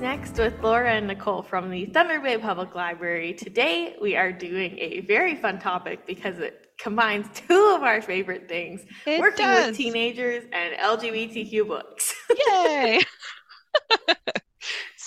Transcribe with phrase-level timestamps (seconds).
[0.00, 3.32] Next with Laura and Nicole from the Thunder Bay Public Library.
[3.32, 8.48] Today we are doing a very fun topic because it combines two of our favorite
[8.48, 9.68] things It working does.
[9.68, 12.14] with teenagers and LGBTQ books.
[12.48, 13.00] Yay!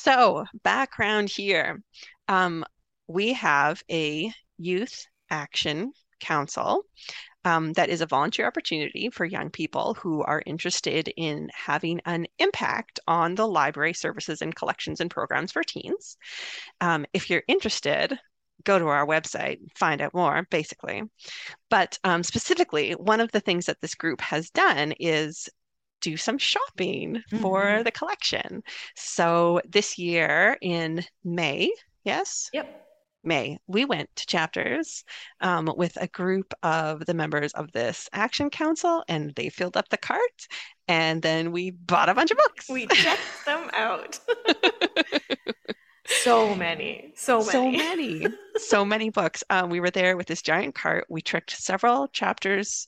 [0.01, 1.83] so, background here.
[2.27, 2.65] Um,
[3.07, 6.85] we have a youth action council
[7.45, 12.25] um, that is a volunteer opportunity for young people who are interested in having an
[12.39, 16.17] impact on the library services and collections and programs for teens.
[16.79, 18.17] Um, if you're interested,
[18.63, 21.03] go to our website, find out more, basically.
[21.69, 25.47] But um, specifically, one of the things that this group has done is
[26.01, 27.83] do some shopping for Mhm.
[27.85, 28.63] the collection.
[28.95, 31.71] So this year in May,
[32.03, 32.77] yes, Yep.
[33.23, 35.03] May, we went to chapters
[35.41, 39.89] um, with a group of the members of this action council, and they filled up
[39.89, 40.47] the cart,
[40.87, 42.67] and then we bought a bunch of books.
[42.67, 44.19] We checked them out.
[46.07, 47.13] so many.
[47.15, 47.51] So many.
[47.51, 49.43] So many, so many books.
[49.51, 51.05] Um, we were there with this giant cart.
[51.09, 52.87] We tricked several chapters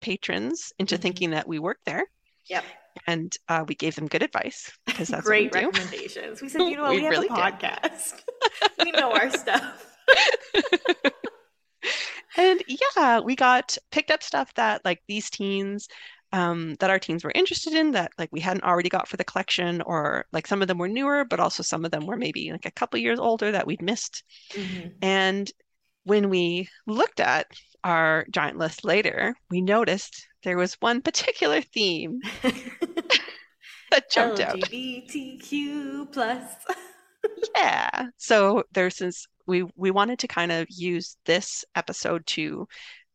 [0.00, 1.02] patrons into Mhm.
[1.02, 2.04] thinking that we worked there,
[2.48, 2.64] Yep.
[3.06, 6.42] and uh, we gave them good advice because that's Great what we recommendations.
[6.42, 8.22] We said, you know what, We we, have really a podcast.
[8.84, 9.96] we know our stuff.
[12.36, 15.88] And yeah, we got picked up stuff that like these teens
[16.32, 19.24] um, that our teens were interested in that like we hadn't already got for the
[19.24, 22.52] collection, or like some of them were newer, but also some of them were maybe
[22.52, 24.22] like a couple years older that we'd missed.
[24.52, 24.92] Mhm.
[25.02, 25.50] And
[26.04, 27.48] when we looked at
[27.82, 32.20] our giant list later, we noticed there was one particular theme
[33.90, 34.56] that jumped out.
[34.60, 36.42] LGBTQ plus.
[37.56, 38.06] Yeah.
[38.16, 42.68] So there's since we we wanted to kind of use this episode to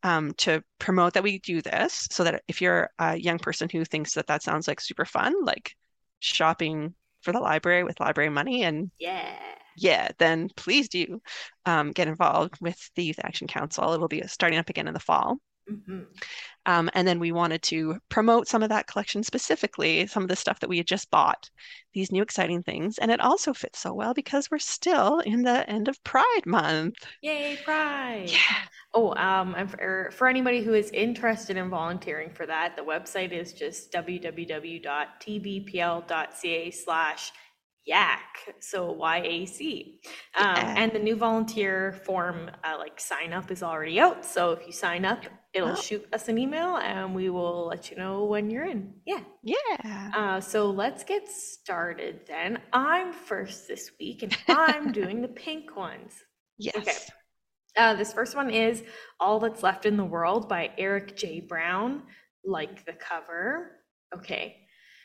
[0.04, 3.86] um to promote that we do this so that if you're a young person who
[3.86, 5.74] thinks that that sounds like super fun, like
[6.20, 9.36] shopping for the library with library money and Yeah.
[9.78, 11.22] yeah, then please do
[11.66, 13.94] um, get involved with the Youth Action Council.
[13.94, 15.38] It'll be starting up again in the fall.
[15.70, 16.08] Mhm.
[16.66, 20.36] Um, and then we wanted to promote some of that collection specifically, some of the
[20.36, 21.50] stuff that we had just bought,
[21.94, 22.98] these new exciting things.
[22.98, 26.96] And it also fits so well because we're still in the end of Pride Month.
[27.22, 28.30] Yay, Pride.
[28.30, 28.58] Yeah.
[28.94, 33.32] Oh, um, and for, for anybody who is interested in volunteering for that, the website
[33.32, 34.82] is just www.tbpl.ca
[36.72, 37.32] slash
[37.86, 40.00] yak, so Y-A-C.
[40.36, 40.74] Um, Yeah.
[40.78, 44.24] and the new volunteer form, uh, like sign up is already out.
[44.26, 45.24] So if you sign up,
[45.54, 45.76] it'll Oh.
[45.76, 48.94] shoot us an email and we will let you know when you're in.
[49.06, 49.20] Yeah.
[49.44, 50.12] Yeah.
[50.16, 52.62] Uh, so let's get started then.
[52.72, 56.14] I'm first this week and I'm doing the pink ones.
[56.58, 57.10] Yes.
[57.76, 58.84] Uh, this first one is
[59.20, 61.40] All That's Left in the World by Erik J.
[61.42, 62.04] Brown.
[62.46, 63.80] Like the cover.
[64.16, 64.58] Okay.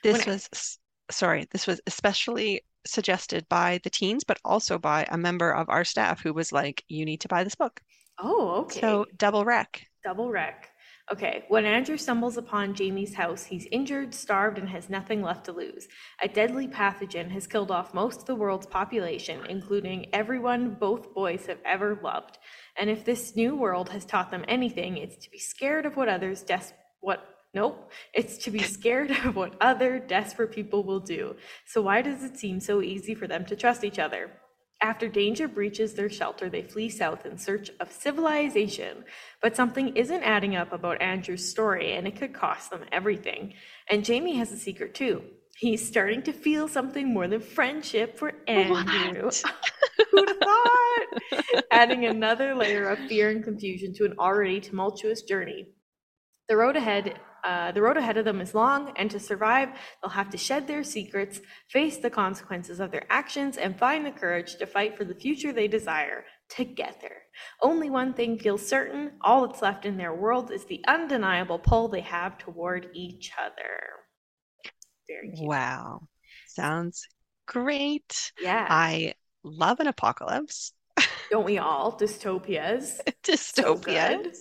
[0.03, 0.79] This When was, s-
[1.11, 5.85] sorry, this was especially suggested by the teens, but also by a member of our
[5.85, 7.81] staff who was like, you need to buy this book.
[8.21, 8.81] Oh, okay.
[8.81, 9.87] So double wreck.
[10.05, 10.71] Double wreck.
[11.11, 11.45] Okay.
[11.49, 15.89] When Andrew stumbles upon Jamie's house, he's injured, starved, and has nothing left to lose.
[16.23, 21.47] A deadly pathogen has killed off most of the world's population, including everyone both boys
[21.47, 22.37] have ever loved.
[22.79, 26.09] And if this new world has taught them anything, it's to be scared of what
[26.09, 31.37] others des- what nope, it's to be scared of what other desperate people will do.
[31.67, 34.31] So why does it seem so easy for them to trust each other?
[34.81, 39.05] After danger breaches their shelter, they flee south in search of civilization.
[39.43, 43.55] But something isn't adding up about Andrew's story, and it could cost them everything.
[43.91, 45.25] And Jamie has a secret too.
[45.59, 49.31] He's starting to feel something more than friendship for Andrew.
[50.13, 51.65] Who'd have thought?
[51.73, 55.67] Adding another layer of fear and confusion to an already tumultuous journey.
[56.49, 60.11] The road ahead, uh, the road ahead of them is long, and to survive, they'll
[60.11, 64.57] have to shed their secrets, face the consequences of their actions, and find the courage
[64.57, 67.23] to fight for the future they desire together.
[67.63, 71.89] Only one thing feels certain: all that's left in their world is the undeniable pull
[71.89, 73.99] they have toward each other.
[75.09, 75.49] Very cute.
[75.49, 76.09] Wow.
[76.49, 77.07] Sounds
[77.47, 78.33] great.
[78.41, 78.67] Yeah.
[78.69, 80.73] I love an apocalypse.
[81.31, 81.97] Don't we all?
[81.99, 83.01] Dystopias.
[83.23, 83.85] Dystopias.
[83.85, 84.35] good.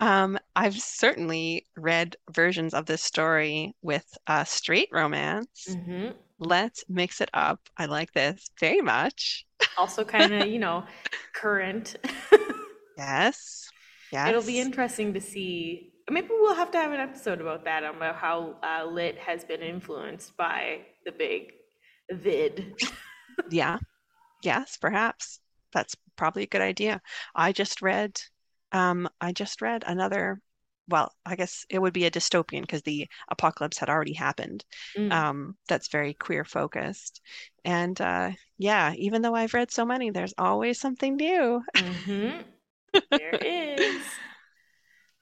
[0.00, 5.66] Um, I've certainly read versions of this story with a straight romance.
[5.68, 6.14] Mhm.
[6.38, 7.60] Let's mix it up.
[7.76, 9.46] I like this very much.
[9.78, 10.84] Also, kind of, you know,
[11.34, 11.96] current.
[12.96, 13.68] Yes.
[14.12, 14.28] Yes.
[14.28, 15.94] It'll be interesting to see.
[16.10, 19.62] Maybe we'll have to have an episode about that, about how uh, lit has been
[19.62, 21.52] influenced by the big
[22.10, 22.74] vid.
[23.50, 23.78] Yeah.
[24.42, 25.40] Yes, perhaps.
[25.72, 27.00] That's probably a good idea.
[27.34, 28.20] I just read
[28.72, 30.40] um I just read another
[30.88, 34.64] well, I guess it would be a dystopian because the apocalypse had already happened.
[34.96, 35.10] Mm.
[35.10, 37.20] Um, that's very queer focused.
[37.64, 41.62] And uh yeah, even though I've read so many, there's always something new.
[41.74, 42.42] hmm
[43.14, 44.20] There is.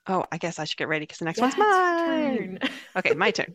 [0.06, 2.58] Oh, I guess I should get ready because the next Yeah, one's mine.
[2.96, 3.54] Okay, my turn.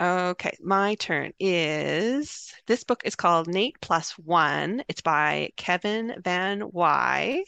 [0.00, 4.82] Okay, my turn is this book is called Nate Plus One.
[4.88, 7.42] It's by Kevin Van Whye.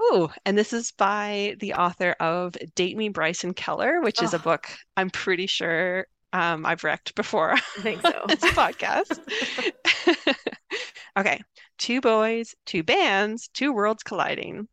[0.00, 4.38] Oh, and this is by the author of Date Me Bryson Keller, which is a
[4.38, 8.24] Oh, book I'm pretty sure um, I've wrecked before I think so.
[8.28, 9.20] this podcast.
[11.18, 11.42] Okay,
[11.76, 14.66] two boys, two bands, two worlds colliding.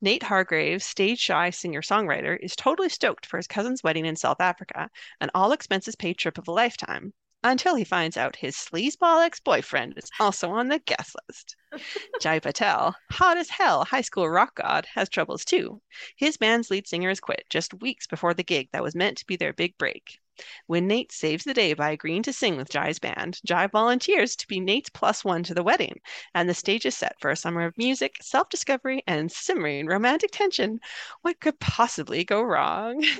[0.00, 4.88] Nate Hargraves, stage shy singer-songwriter, is totally stoked for his cousin's wedding in South Africa,
[5.20, 7.12] an all expenses paid trip of a lifetime,
[7.42, 11.56] until he finds out his sleazeball ex-boyfriend is also on the guest list.
[12.20, 15.82] Jai Patel, hot as hell high school rock god, has troubles too.
[16.16, 19.26] His band's lead singer has quit just weeks before the gig that was meant to
[19.26, 20.20] be their big break.
[20.66, 24.48] When Nate saves the day by agreeing to sing with Jai's band, Jai volunteers to
[24.48, 26.00] be Nate's plus one to the wedding,
[26.34, 30.80] and the stage is set for a summer of music, self-discovery, and simmering romantic tension.
[31.22, 33.04] What could possibly go wrong?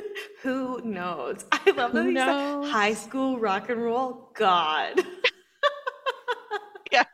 [0.42, 1.44] Who knows?
[1.52, 2.70] I love that Who knows?
[2.70, 5.00] high school rock and roll god.
[6.92, 7.04] Yeah,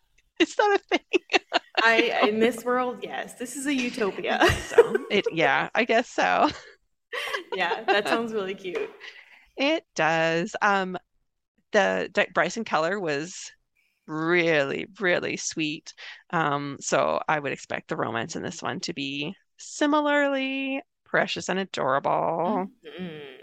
[0.40, 1.40] is that a thing?
[1.82, 4.44] I in this world, yes, this is a utopia.
[4.66, 6.48] So it, yeah, I guess so.
[7.54, 8.90] Yeah, that sounds really cute.
[9.58, 10.56] It does.
[10.62, 10.96] Um,
[11.72, 13.50] the D- Bryson Keller was
[14.06, 15.94] really, really sweet.
[16.30, 21.58] Um, so I would expect the romance in this one to be similarly precious and
[21.60, 22.68] adorable.
[22.84, 23.36] Mhm.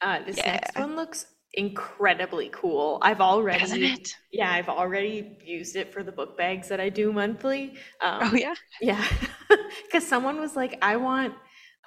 [0.00, 2.98] Uh, this Yeah, next one looks incredibly cool.
[3.02, 4.16] I've already, it?
[4.32, 7.76] yeah, I've already used it for the book bags that I do monthly.
[8.20, 8.54] Oh Um, yeah.
[8.80, 9.04] yeah,
[9.84, 11.34] because someone was like, I want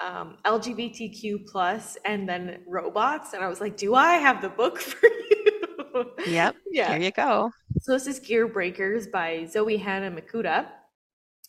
[0.02, 4.80] um, LGBTQ plus and then robots, and I was like, Do I have the book
[4.80, 6.06] for you?
[6.28, 6.56] Yep.
[6.72, 6.90] Yeah.
[6.94, 7.52] Here you go.
[7.82, 10.68] So this is Gearbreakers by Zoe Hana Mikuta.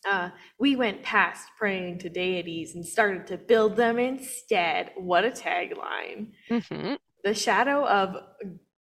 [0.07, 4.91] Uh, we went past praying to deities and started to build them instead.
[4.97, 6.33] What a tagline.
[6.47, 6.93] hmm
[7.23, 8.15] The shadow of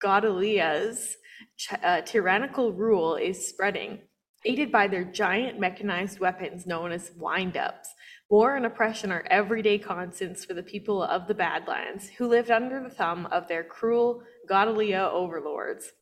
[0.00, 1.16] Godolia's
[1.56, 4.00] ch- uh, tyrannical rule is spreading,
[4.44, 7.88] aided by their giant mechanized weapons known as wind-ups.
[8.32, 12.82] War and oppression are everyday constants for the people of the Badlands, who lived under
[12.82, 15.92] the thumb of their cruel Godolia overlords.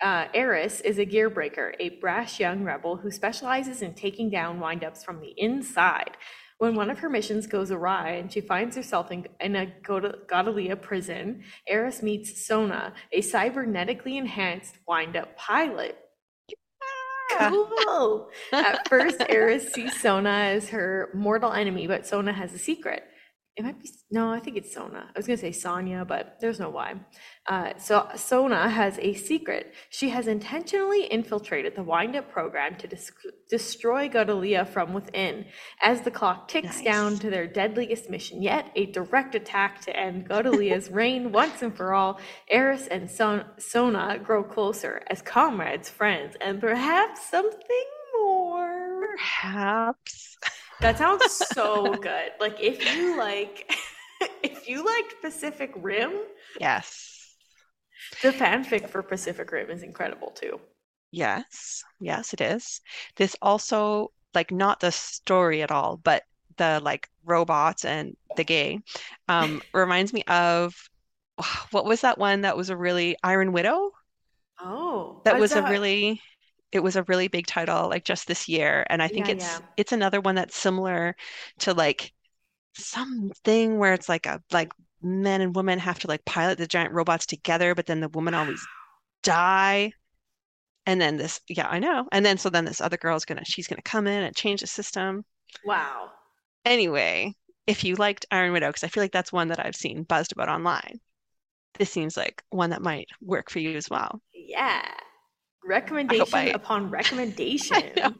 [0.00, 5.04] Uh, Eris is a gearbreaker, a brash young rebel who specializes in taking down windups
[5.04, 6.12] from the inside.
[6.56, 10.26] When one of her missions goes awry and she finds herself in, in a God-
[10.26, 15.98] Godolia prison, Eris meets Sona, a cybernetically enhanced windup pilot.
[17.38, 18.30] Cool.
[18.52, 23.04] At first, Eris sees Sona as her mortal enemy, but Sona has a secret.
[23.58, 25.10] It might be, no, I think it's Sona.
[25.12, 26.94] I was going to say Sonya, but there's no why.
[27.44, 29.74] Uh, so Sona has a secret.
[29.90, 33.10] She has intentionally infiltrated the wind-up program to dis-
[33.50, 35.44] destroy Godolia from within.
[35.82, 36.84] As the clock ticks Nice.
[36.84, 41.76] down to their deadliest mission yet, a direct attack to end Godolia's reign once and
[41.76, 49.00] for all, Eris and Son- Sona grow closer as comrades, friends, and perhaps something more.
[49.16, 50.36] Perhaps.
[50.80, 52.32] That sounds so good.
[52.40, 53.70] Like if you like
[54.42, 56.12] if you liked Pacific Rim,
[56.60, 57.36] Yes.
[58.20, 60.60] the fanfic for Pacific Rim is incredible too.
[61.10, 61.84] Yes.
[62.00, 62.80] Yes, it is.
[63.16, 66.24] This also, like, not the story at all, but
[66.56, 68.80] the like robots and the gay,
[69.28, 70.74] um, reminds me of
[71.70, 73.92] what was that one that was a really Iron Widow?
[74.60, 76.20] Oh, That was a really
[76.72, 79.60] it was a really big title like just this year and I think Yeah, it's
[79.60, 79.66] yeah.
[79.76, 81.16] it's another one that's similar
[81.60, 82.12] to like
[82.74, 84.72] something where it's like a like
[85.02, 88.34] men and women have to like pilot the giant robots together but then the women
[88.34, 88.68] always
[89.22, 89.92] die
[90.86, 93.68] and then this yeah I know and then so then this other girl's gonna she's
[93.68, 95.24] gonna come in and change the system
[95.62, 96.10] Wow.
[96.64, 97.34] anyway
[97.66, 100.30] if you liked Iron Widow because I feel like that's one that I've seen buzzed
[100.32, 101.00] about online
[101.78, 104.88] this seems like one that might work for you as well Yeah.
[105.66, 107.76] Recommendation I- upon recommendation.
[107.96, 108.12] I.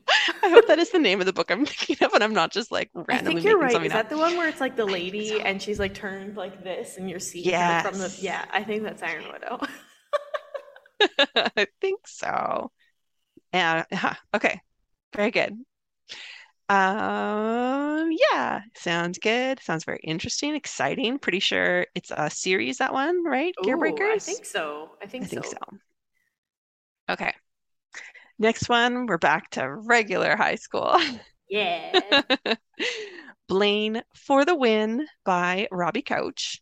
[0.43, 2.53] I hope that is the name of the book I'm thinking of, and I'm not
[2.53, 3.71] just like I randomly think you're right.
[3.71, 4.09] Is up.
[4.09, 5.39] that the one where it's like the lady so.
[5.39, 8.83] and she's like turned like this and you're seeing her from the Yeah, I think
[8.83, 9.61] that's Iron Widow.
[11.57, 12.71] I think so.
[13.53, 13.85] Yeah.
[13.93, 14.61] huh, Okay.
[15.15, 15.57] Very good.
[16.71, 19.59] Um, yeah, sounds good.
[19.63, 21.19] Sounds very interesting, exciting.
[21.19, 23.55] Pretty sure it's a series, that one, right?
[23.65, 24.91] Ooh, I think so.
[25.03, 25.57] I think I think so.
[27.09, 27.33] Okay.
[28.39, 30.97] Next one, we're back to regular high school.
[31.49, 32.23] Yeah.
[33.49, 36.61] Blaine for the Win by Robbie Couch.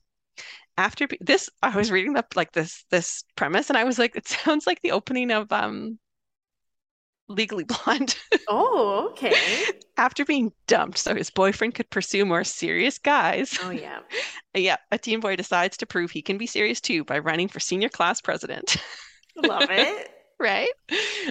[0.79, 4.29] After this, I was reading up like this this premise, and I was like, it
[4.29, 5.99] sounds like the opening of um
[7.29, 8.17] Legally Blonde.
[8.49, 9.65] Oh, okay.
[9.97, 13.99] After being dumped so his boyfriend could pursue more serious guys, Oh, yeah.
[14.55, 17.59] yeah, a teen boy decides to prove he can be serious too by running for
[17.59, 18.77] senior class president.
[19.37, 20.09] Love it.
[20.39, 20.69] Right?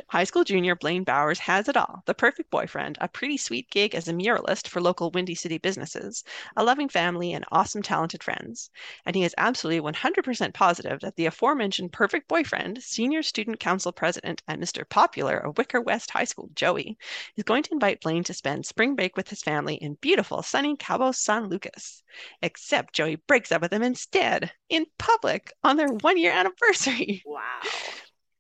[0.07, 3.93] High school junior Blaine Bowers has it all the perfect boyfriend, a pretty sweet gig
[3.93, 6.23] as a muralist for local Windy City businesses,
[6.57, 8.71] a loving family, and awesome, talented friends.
[9.05, 14.41] And he is absolutely 100% positive that the aforementioned perfect boyfriend, senior student council president,
[14.47, 14.87] and Mr.
[14.89, 16.97] Popular of Wicker West High School, Joey,
[17.35, 20.75] is going to invite Blaine to spend spring break with his family in beautiful, sunny
[20.77, 22.01] Cabo San Lucas.
[22.41, 27.21] Except Joey breaks up with him instead, in public, on their one year anniversary.
[27.25, 27.41] Wow.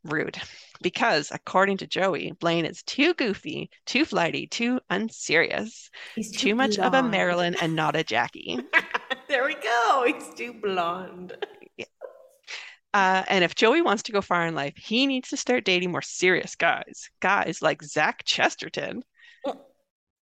[0.05, 0.37] Rude.
[0.81, 6.77] Because, according to Joey, Blaine is too goofy, too flighty, too unserious, He's too much
[6.77, 7.01] of a.
[7.01, 8.59] Marilyn and not a Jackie.
[9.27, 10.03] there we go.
[10.07, 11.33] He's too blonde.
[12.93, 15.91] Uh, and if Joey wants to go far in life, he needs to start dating
[15.91, 17.09] more serious guys.
[17.19, 19.03] Guys like Zach Chesterton,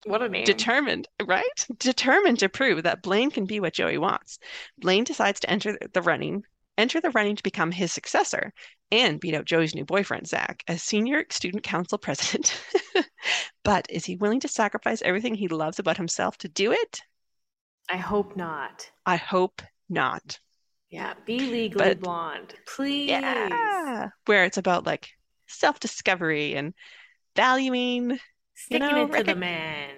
[0.07, 0.45] What a name.
[0.45, 1.67] determined, right?
[1.77, 4.39] Determined to prove that Blaine can be what Joey wants.
[4.79, 6.43] Blaine decides to enter the running,
[6.75, 8.51] enter the running to become his successor
[9.01, 12.59] and beat out Joey's new boyfriend, Zach, as senior student council president.
[13.63, 17.01] but is he willing to sacrifice everything he loves about himself to do it?
[17.89, 18.89] I hope not.
[19.05, 20.39] I hope not.
[20.89, 21.13] Yeah.
[21.25, 22.53] Be legally But- blonde.
[22.67, 23.09] Please.
[23.09, 24.09] Yeah.
[24.25, 25.09] Where it's about like
[25.47, 26.73] self-discovery and
[27.35, 28.19] valuing,
[28.55, 29.91] Sticking know, it to the man.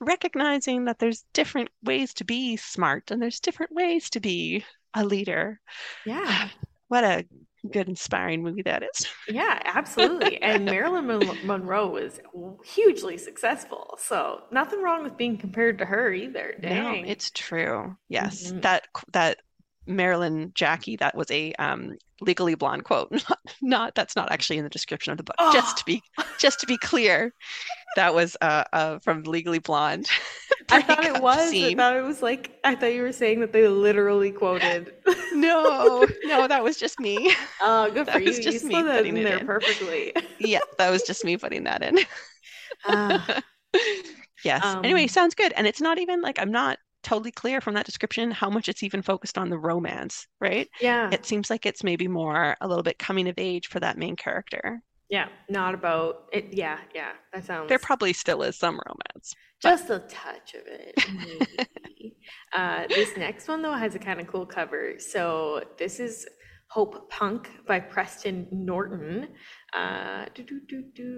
[0.00, 5.04] recognizing that there's different ways to be smart and there's different ways to be a
[5.04, 5.60] leader.
[6.06, 6.48] Yeah.
[6.88, 7.24] What a
[7.72, 9.06] good, inspiring movie that is.
[9.28, 10.40] Yeah, absolutely.
[10.42, 12.20] And Marilyn Mon- Monroe was
[12.64, 13.98] hugely successful.
[13.98, 16.54] So nothing wrong with being compared to her either.
[16.62, 17.96] No, it's true.
[18.08, 18.62] Yes, Mhm.
[18.62, 19.38] that that
[19.86, 23.10] Marilyn Jackie, that was a um, Legally Blonde quote.
[23.28, 25.36] Not, not that's not actually in the description of the book.
[25.52, 26.02] Just to be
[26.38, 27.32] just to be clear,
[27.96, 30.06] that was uh, uh from Legally Blonde.
[30.70, 31.52] I thought it was.
[31.52, 34.94] I thought it was like I thought you were saying that they literally quoted.
[35.32, 37.34] No, no, that was just me.
[37.60, 38.28] Oh, good That for you.
[38.28, 39.46] was You just me slid that putting in it there in.
[39.46, 40.12] perfectly.
[40.38, 41.98] Yeah, that was just me putting that in.
[42.86, 43.42] Ah,
[44.44, 44.62] Yes.
[44.64, 45.52] Um, Anyway, sounds good.
[45.56, 48.82] And it's not even like I'm not totally clear from that description how much it's
[48.82, 50.68] even focused on the romance, right?
[50.80, 53.98] yeah, It seems like it's maybe more a little bit coming of age for that
[53.98, 54.82] main character.
[55.10, 55.28] yeah.
[55.48, 56.46] Not about it.
[56.52, 57.12] Yeah, yeah.
[57.32, 57.68] That sounds.
[57.68, 59.34] There probably still is some romance.
[59.60, 62.16] Just a touch of it, maybe.
[62.52, 64.94] uh, this next one, though, has a kind of cool cover.
[64.98, 66.26] So this is
[66.68, 69.28] Hope Punk by Preston Norton.
[69.72, 70.26] Uh.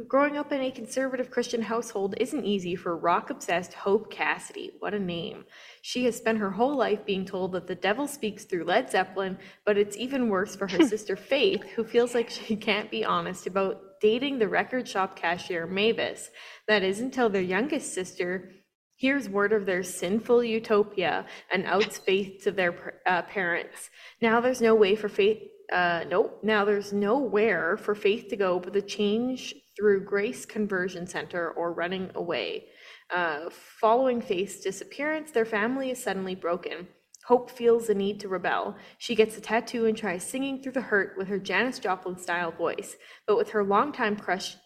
[0.07, 4.73] Growing up in a conservative Christian household isn't easy for rock obsessed Hope Cassidy.
[4.81, 5.45] What a name.
[5.83, 9.39] She has spent her whole life being told that the devil speaks through Led Zeppelin,
[9.65, 13.47] but it's even worse for her sister Faith, who feels like she can't be honest
[13.47, 16.31] about dating the record shop cashier Mavis.
[16.69, 18.51] That is until their youngest sister
[18.97, 23.91] hears word of their sinful utopia and outs Faith to their uh, parents.
[24.21, 25.43] Now there's no way for Faith.
[25.73, 26.41] Uh, nope.
[26.43, 31.73] Now there's nowhere for Faith to go but the change through Grace Conversion Center or
[31.73, 32.67] running away.
[33.15, 33.51] Uh,
[33.81, 36.89] following Faith's disappearance, their family is suddenly broken.
[37.27, 38.77] Hope feels the need to rebel.
[38.99, 42.53] She gets a tattoo and tries singing through the hurt with her Janis Joplin style
[42.53, 42.97] voice.
[43.27, 44.57] But with her longtime crush,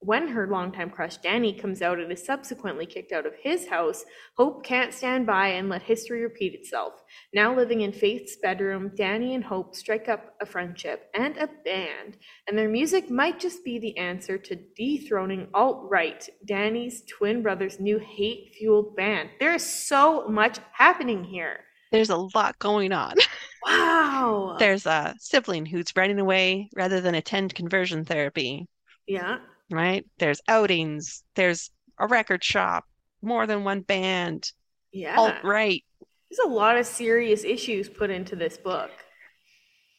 [0.00, 4.04] when her longtime crush Danny comes out and is subsequently kicked out of his house,
[4.36, 6.94] Hope can't stand by and let history repeat itself.
[7.34, 12.16] Now living in Faith's bedroom, Danny and Hope strike up a friendship and a band,
[12.46, 17.80] and their music might just be the answer to dethroning alt right, Danny's twin brother's
[17.80, 19.30] new hate fueled band.
[19.40, 21.60] There is so much happening here.
[21.90, 23.14] There's a lot going on.
[23.66, 24.56] Wow.
[24.58, 28.68] There's a sibling who's running away rather than attend conversion therapy,
[29.08, 29.38] yeah.
[29.70, 30.04] Right?
[30.18, 31.22] There's outings.
[31.34, 32.84] There's a record shop,
[33.22, 34.52] more than one band,
[34.92, 35.16] Yeah.
[35.18, 35.84] alt-right.
[36.30, 38.90] There's a lot of serious issues put into this book.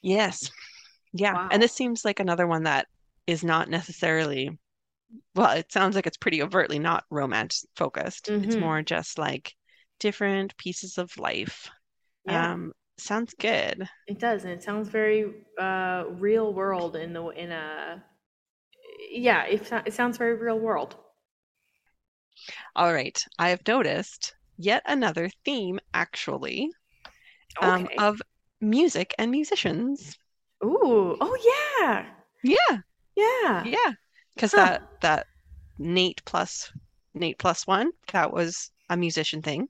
[0.01, 0.51] Yes.
[1.13, 1.33] Yeah.
[1.33, 1.49] Wow.
[1.51, 2.87] And this seems like another one that
[3.27, 4.57] is not necessarily,
[5.35, 8.29] well, it sounds like it's pretty overtly not romance focused.
[8.29, 8.59] It's Mhm.
[8.61, 9.55] more just like
[9.99, 11.69] different pieces of life.
[12.25, 12.53] Yeah.
[12.53, 13.87] Um, sounds good.
[14.07, 18.03] It does, and it sounds very uh, real world in the in a
[19.09, 19.45] yeah.
[19.45, 20.95] It, it sounds very real world.
[22.75, 23.23] All right.
[23.37, 26.71] I have noticed yet another theme, actually,
[27.61, 28.21] um, of
[28.61, 30.17] music and musicians.
[30.63, 31.17] Ooh.
[31.21, 31.35] Oh
[31.81, 32.05] yeah.
[32.43, 32.79] Yeah.
[33.15, 33.63] Yeah.
[33.65, 33.93] Yeah.
[34.35, 34.79] because Huh.
[34.79, 35.27] that that
[35.77, 36.71] Nate plus
[37.13, 39.69] Nate plus one that was a musician thing,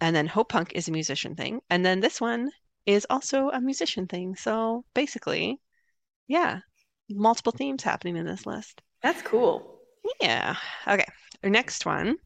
[0.00, 2.50] and then Hope Punk is a musician thing, and then this one
[2.86, 4.36] is also a musician thing.
[4.36, 5.60] So basically,
[6.28, 6.60] yeah,
[7.16, 8.82] multiple themes happening in this list.
[9.02, 9.78] That's cool.
[10.20, 10.56] Yeah.
[10.86, 11.06] Okay.
[11.42, 12.16] Our next one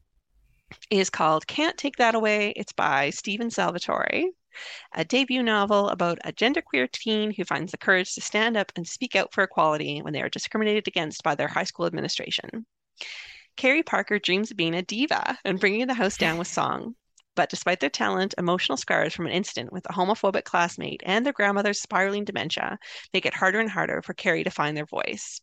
[0.89, 2.53] is called Can't Take That Away.
[2.55, 4.31] It's by Steven Salvatore,
[4.93, 8.87] a debut novel about a genderqueer teen who finds the courage to stand up and
[8.87, 12.65] speak out for equality when they are discriminated against by their high school administration.
[13.55, 16.95] Carrie Parker dreams of being a diva and bringing the house down with song.
[17.37, 21.33] But despite their talent, emotional scars from an incident with a homophobic classmate and their
[21.33, 22.79] grandmother's spiraling dementia
[23.13, 25.39] make it harder and harder for Carrie to find their voice.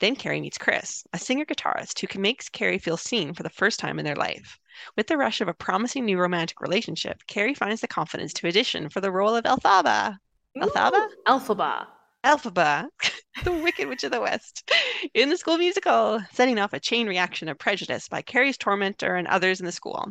[0.00, 3.98] Then Carrie meets Chris, a singer-guitarist who makes Carrie feel seen for the first time
[3.98, 4.58] in their life.
[4.96, 8.88] With the rush of a promising new romantic relationship, Carrie finds the confidence to audition
[8.88, 10.16] for the role of Elphaba.
[10.56, 11.08] Elphaba?
[11.26, 11.86] Elphaba.
[12.24, 12.86] Elphaba,
[13.46, 14.68] the Wicked Witch of the West,
[15.14, 19.28] in the school musical, setting off a chain reaction of prejudice by Carrie's tormentor and
[19.28, 20.08] others in the school.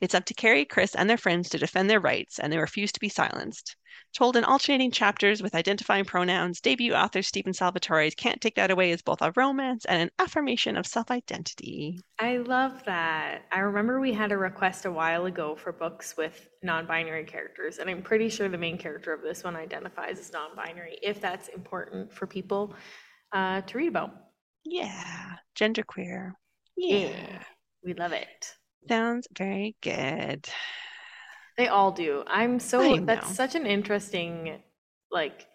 [0.00, 2.92] It's up to Carrie, Chris, and their friends to defend their rights, and they refuse
[2.92, 3.74] to be silenced.
[4.16, 8.90] Told in alternating chapters with identifying pronouns, debut author Steven Salvatore's Can't Take That Away
[8.90, 12.00] is both a romance and an affirmation of self identity.
[12.18, 13.42] I love that.
[13.52, 17.90] I remember we had a request a while ago for books with non-binary characters, and
[17.90, 22.10] I'm pretty sure the main character of this one identifies as non-binary, if that's important
[22.10, 22.74] for people
[23.34, 24.14] uh, to read about.
[24.64, 26.32] Yeah, genderqueer.
[26.74, 27.42] Yeah,
[27.84, 28.54] We love it.
[28.88, 30.48] sounds very good.
[31.56, 32.22] They all do.
[32.26, 34.62] I'm so that's such an interesting
[35.10, 35.46] like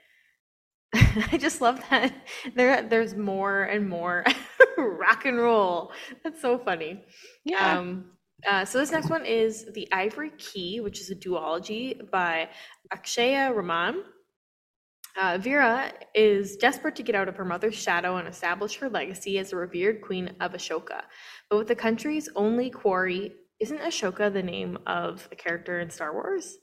[0.93, 2.13] I just love that
[2.55, 4.25] there there's more and more
[4.77, 5.91] rock and roll.
[6.24, 7.03] That's so funny.
[7.46, 7.79] Yeah.
[7.79, 8.12] Um
[8.48, 12.50] uh, so this next one is The Ivory Key, which is a duology by
[12.91, 14.03] Akshaya Raman.
[15.15, 19.38] Uh, Vira is desperate to get out of her mother's shadow and establish her legacy
[19.38, 21.01] as a revered queen of Ashoka.
[21.50, 26.13] But with the country's only quarry, isn't Ashoka the name of a character in Star
[26.13, 26.58] Wars?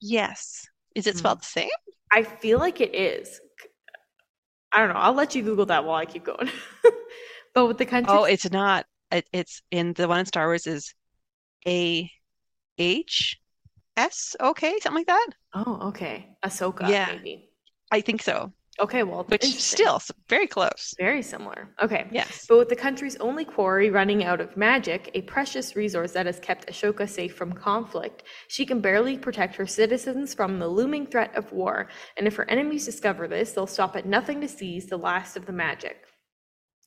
[0.00, 0.66] yes.
[0.94, 1.18] Is it Hmm.
[1.18, 1.70] spelled the same?
[2.12, 3.40] I feel like it is.
[4.72, 5.00] I don't know.
[5.00, 6.48] I'll let you Google that while I keep going.
[7.54, 8.86] but with the country, Oh, it's not.
[9.10, 10.94] It, it's in the one in Star Wars is
[11.66, 12.10] A
[12.78, 13.40] H
[13.96, 14.34] S.
[14.40, 15.28] Okay, something like that.
[15.54, 17.08] oh, okay, Ahsoka, Yeah.
[17.12, 17.50] maybe.
[17.90, 18.52] I think so.
[18.80, 20.94] Okay, well, Which still very close.
[20.98, 21.68] very similar.
[21.80, 22.46] Okay, Yes.
[22.48, 26.40] But with the country's only quarry running out of magic, a precious resource that has
[26.40, 31.34] kept Ashoka safe from conflict, she can barely protect her citizens from the looming threat
[31.36, 31.88] of war.
[32.16, 35.46] And if her enemies discover this, they'll stop at nothing to seize the last of
[35.46, 35.96] the magic.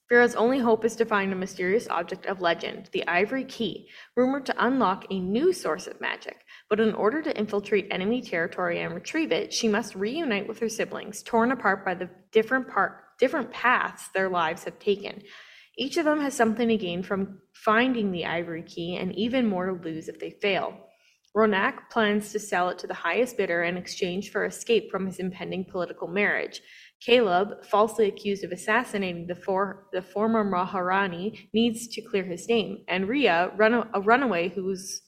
[0.10, 4.46] Vira's only hope is to find a mysterious object of legend, the Ivory Key, rumored
[4.46, 6.46] to unlock a new source of magic.
[6.70, 10.70] But in order to infiltrate enemy territory and retrieve it, she must reunite with her
[10.70, 12.68] siblings, torn apart by the different
[13.20, 15.24] different paths their lives have taken.
[15.78, 19.68] Each of them has something to gain from finding the Ivory Key and even more
[19.68, 20.78] to lose if they fail.
[21.36, 25.20] Ronak plans to sell it to the highest bidder in exchange for escape from his
[25.20, 26.62] impending political marriage.
[27.06, 32.84] Kaleb, falsely accused of assassinating the, for, the former Maharani, needs to clear his name.
[32.88, 35.04] And Riya, run, a runaway who's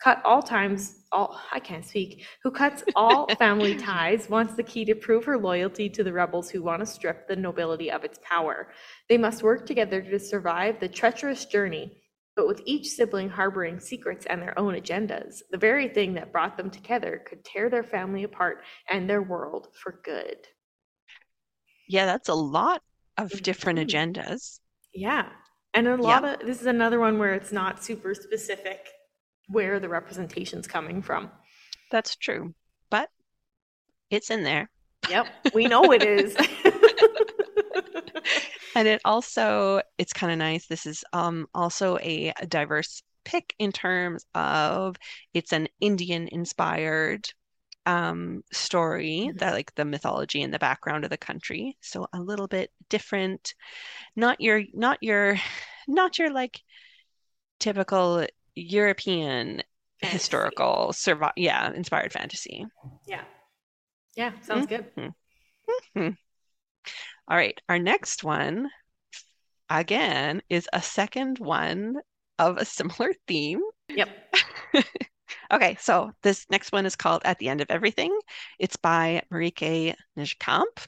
[0.00, 4.84] cut all times, all I can't speak, who cuts all family ties, wants the key
[4.86, 8.18] to prove her loyalty to the rebels who want to strip the nobility of its
[8.22, 8.68] power.
[9.08, 11.96] They must work together to survive the treacherous journey,
[12.36, 15.42] but with each sibling harboring secrets and their own agendas.
[15.50, 19.68] The very thing that brought them together could tear their family apart and their world
[19.74, 20.46] for good.
[21.88, 22.82] Yeah, that's a lot
[23.16, 23.88] of different Mhm.
[23.88, 24.60] agendas.
[24.94, 25.30] Yeah.
[25.74, 28.88] And a lot of this is another one where it's not super specific
[29.48, 31.30] where the representation's coming from.
[31.90, 32.54] That's true.
[32.90, 33.08] But
[34.10, 34.70] it's in there.
[35.08, 36.36] Yep, we know it is.
[38.76, 40.66] And it also, it's kind of nice.
[40.66, 44.94] This is um also a, diverse pick in terms of
[45.34, 47.28] it's an Indian inspired
[47.86, 49.38] um story Mhm.
[49.38, 51.76] that like the mythology and the background of the country.
[51.80, 53.54] So a little bit different.
[54.14, 55.38] Not your not your
[55.88, 56.62] not your like
[57.58, 58.26] typical
[58.60, 59.62] European
[60.00, 60.12] Fantasy.
[60.12, 62.64] historical survive yeah, inspired fantasy.
[63.06, 63.22] Yeah.
[64.16, 64.86] Yeah, sounds good.
[65.96, 66.16] Mhm.
[67.28, 68.70] All right, our next one
[69.70, 71.96] again is a second one
[72.38, 73.60] of a similar theme.
[73.88, 74.08] Yep.
[75.50, 78.16] Okay, so this next one is called At the End of Everything.
[78.58, 80.86] It's by Marieke Nijkamp.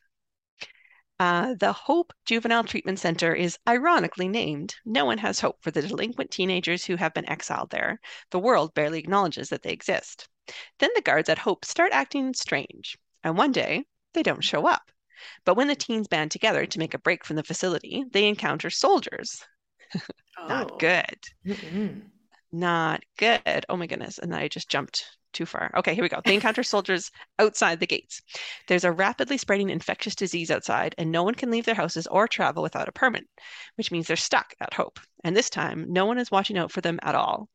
[1.20, 4.74] Uh, the Hope Juvenile Treatment Center is ironically named.
[4.85, 8.00] No one has hope for the delinquent teenagers who have been exiled there.
[8.30, 10.28] The world barely acknowledges that they exist.
[10.80, 14.90] Then the guards at Hope start acting strange, and one day they don't show up.
[15.44, 18.68] But when the teens band together to make a break from the facility, they encounter
[18.68, 19.44] soldiers.
[20.48, 20.76] Not Oh.
[20.78, 21.18] good.
[21.46, 22.11] Mm-mm.
[22.52, 23.66] Not good.
[23.68, 24.18] Oh my goodness.
[24.18, 25.71] And I just jumped too far.
[25.77, 26.21] Okay, here we go.
[26.25, 28.23] They encounter soldiers outside the gates.
[28.69, 32.29] There's a rapidly spreading infectious disease outside, and no one can leave their houses or
[32.29, 33.27] travel without a permit,
[33.77, 35.01] which means they're stuck at Hope.
[35.25, 37.49] And this time, no one is watching out for them at all.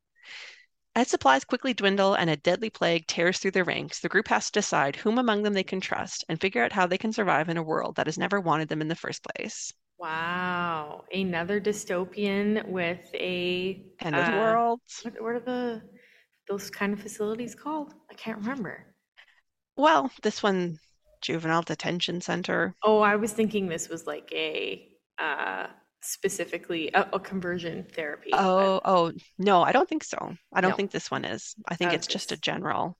[0.97, 4.45] As supplies quickly dwindle and a deadly plague tears through their ranks, the group has
[4.45, 7.49] to decide whom among them they can trust and figure out how they can survive
[7.49, 9.73] in a world that has never wanted them in the first place.
[9.97, 11.03] Wow.
[11.11, 14.79] Another dystopian with a End of the uh, world.
[15.03, 15.81] What, what are the
[16.47, 17.93] those kind of facilities called?
[18.11, 18.85] I can't remember.
[19.77, 20.77] Well, this one,
[21.21, 22.75] juvenile detention center.
[22.83, 25.67] Oh, I was thinking this was like a uh
[26.01, 28.29] specifically a, a conversion therapy.
[28.31, 30.35] but- Oh, oh, no, I don't think so.
[30.53, 30.75] I don't No.
[30.77, 31.55] think this one is.
[31.67, 32.97] I think Oh, it's just a general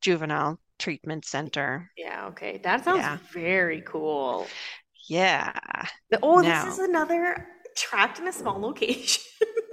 [0.00, 1.90] juvenile treatment center.
[1.96, 2.58] yeah, okay.
[2.64, 3.18] That sounds Yeah.
[3.32, 4.46] very cool.
[5.08, 5.52] Yeah,
[6.10, 9.22] The- oh, Now- this is another trapped in a small location.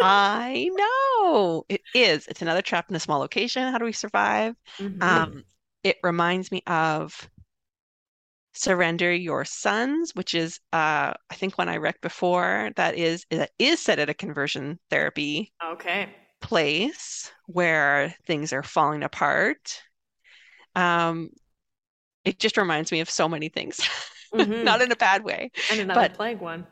[0.03, 2.27] I know it is.
[2.27, 3.71] It's another trap in a small location.
[3.71, 4.55] How do we survive?
[4.77, 5.01] Mhm.
[5.01, 5.43] Um,
[5.83, 7.29] it reminds me of
[8.53, 13.51] Surrender Your Sons, which is uh, I think one I read before that is that
[13.57, 16.09] is set at a conversion therapy okay.
[16.39, 19.81] place where things are falling apart.
[20.75, 21.29] Um,
[22.25, 23.79] it just reminds me of so many things,
[24.33, 24.63] Mhm.
[24.63, 25.51] not in a bad way.
[25.71, 26.67] and another but- plague one.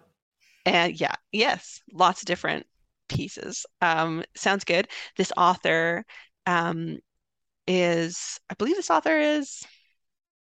[0.66, 2.68] And yeah, yes, lots of different
[3.14, 3.66] pieces.
[3.82, 4.88] Um, sounds good.
[5.18, 6.06] This author
[6.46, 6.98] um,
[7.68, 9.62] is, I believe this author is,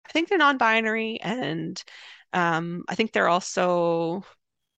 [0.07, 1.83] I think they're non-binary, and
[2.33, 4.22] um, I think they're also,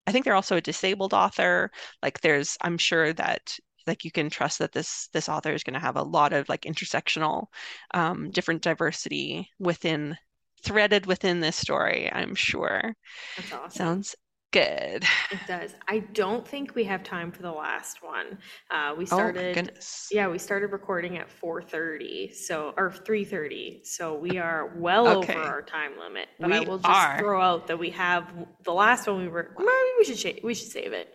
[0.06, 1.70] I think they're also a disabled author.
[2.02, 5.74] Like there's, I'm sure that like you can trust that this this author is going
[5.74, 7.46] to have a lot of like intersectional,
[7.94, 10.16] um, different diversity within
[10.62, 12.10] threaded within this story.
[12.12, 12.94] I'm sure.
[13.36, 13.70] That's awesome.
[13.70, 14.16] Sounds
[14.52, 15.04] good.
[15.30, 15.74] It does.
[15.86, 18.38] I don't think we have time for the last one.
[18.68, 19.54] Uh, we Oh my started.
[19.54, 20.08] goodness.
[20.10, 23.80] Yeah, we started recording at 4:30, so or 3:30.
[23.84, 25.34] So we are well Okay.
[25.34, 26.28] over our time limit.
[26.40, 27.18] But I We will just are.
[27.18, 28.32] throw out that we have
[28.64, 31.14] the last one we were maybe we should sh- we should save it.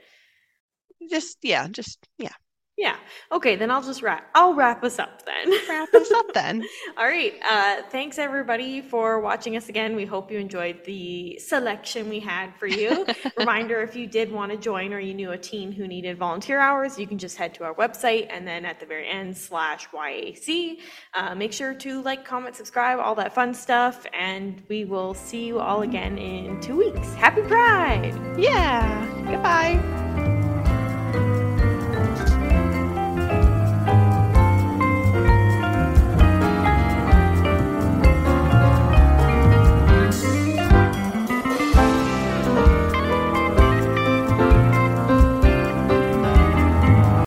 [1.09, 2.33] Just yeah, just yeah.
[2.77, 2.97] Yeah.
[3.31, 5.53] Okay, then I'll just wrap I'll wrap us up then.
[5.69, 6.61] Wrap us up then.
[6.97, 7.33] All right.
[7.41, 9.95] Uh, thanks everybody for watching us again.
[9.95, 13.05] We hope you enjoyed the selection we had for you.
[13.37, 16.59] Reminder if you did want to join or you knew a teen who needed volunteer
[16.59, 19.87] hours, you can just head to our website and then at the very end slash
[19.89, 20.79] YAC.
[21.13, 24.05] Uh, make sure to like, comment, subscribe, all that fun stuff.
[24.13, 27.13] And we will see you all again in two weeks.
[27.13, 28.13] Happy Pride!
[28.37, 29.05] Yeah.
[29.29, 30.24] Goodbye.